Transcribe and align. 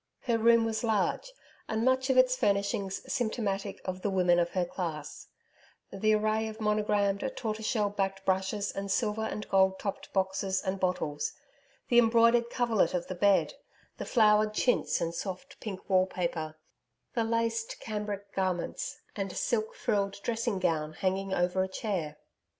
Her 0.21 0.39
room 0.39 0.65
was 0.65 0.83
large, 0.83 1.31
and 1.69 1.85
much 1.85 2.09
of 2.09 2.17
its 2.17 2.35
furnishings 2.35 3.03
symptomatic 3.13 3.79
of 3.85 4.01
the 4.01 4.09
woman 4.09 4.39
of 4.39 4.49
her 4.53 4.65
class 4.65 5.27
the 5.93 6.15
array 6.15 6.47
of 6.47 6.59
monogrammed, 6.59 7.31
tortoise 7.35 7.67
shell 7.67 7.91
backed 7.91 8.25
brushes 8.25 8.71
and 8.71 8.89
silver 8.89 9.21
and 9.21 9.47
gold 9.47 9.77
topped 9.77 10.11
boxes 10.11 10.59
and 10.63 10.79
bottles, 10.79 11.33
the 11.89 11.99
embroidered 11.99 12.49
coverlet 12.49 12.95
of 12.95 13.05
the 13.09 13.13
bed, 13.13 13.53
the 13.99 14.05
flowered 14.05 14.55
chintz 14.55 15.01
and 15.01 15.13
soft 15.13 15.59
pink 15.59 15.87
wall 15.87 16.07
paper, 16.07 16.57
the 17.13 17.23
laced 17.23 17.79
cambric 17.79 18.33
garments 18.33 19.01
and 19.15 19.37
silk 19.37 19.75
frilled 19.75 20.19
dressing 20.23 20.57
gown 20.57 20.93
hanging 20.93 21.31
over 21.31 21.61
a 21.61 21.67
chair. 21.67 22.17